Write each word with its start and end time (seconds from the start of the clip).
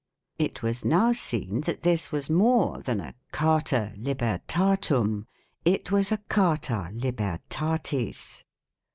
It 0.39 0.63
was 0.63 0.83
now 0.83 1.11
seen 1.11 1.61
that 1.67 1.83
this 1.83 2.11
was 2.11 2.27
more 2.27 2.79
than 2.79 2.99
a 2.99 3.13
"carta 3.31 3.93
libertatum": 3.95 5.27
it 5.63 5.91
was 5.91 6.11
a 6.11 6.17
"carta 6.27 6.89
libertatis". 6.91 8.43